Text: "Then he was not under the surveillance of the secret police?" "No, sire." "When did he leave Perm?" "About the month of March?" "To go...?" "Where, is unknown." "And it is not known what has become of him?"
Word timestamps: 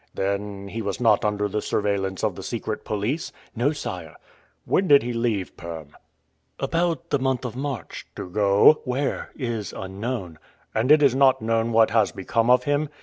"Then 0.15 0.69
he 0.69 0.81
was 0.81 0.99
not 0.99 1.23
under 1.23 1.47
the 1.47 1.61
surveillance 1.61 2.23
of 2.23 2.33
the 2.33 2.41
secret 2.41 2.83
police?" 2.83 3.31
"No, 3.55 3.71
sire." 3.71 4.15
"When 4.65 4.87
did 4.87 5.03
he 5.03 5.13
leave 5.13 5.55
Perm?" 5.55 5.95
"About 6.59 7.11
the 7.11 7.19
month 7.19 7.45
of 7.45 7.55
March?" 7.55 8.07
"To 8.15 8.27
go...?" 8.27 8.81
"Where, 8.83 9.29
is 9.35 9.73
unknown." 9.77 10.39
"And 10.73 10.91
it 10.91 11.03
is 11.03 11.13
not 11.13 11.39
known 11.43 11.71
what 11.71 11.91
has 11.91 12.11
become 12.11 12.49
of 12.49 12.63
him?" 12.63 12.89